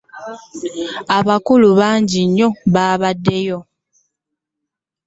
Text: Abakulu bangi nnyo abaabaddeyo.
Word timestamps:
Abakulu 1.17 1.67
bangi 1.79 2.19
nnyo 2.27 2.47
abaabaddeyo. 2.67 3.59